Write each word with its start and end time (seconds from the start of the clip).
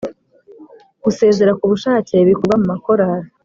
Gusezera 1.03 1.51
ku 1.59 1.65
bushake 1.71 2.13
bikorwa 2.29 2.55
mumakorali 2.61 3.27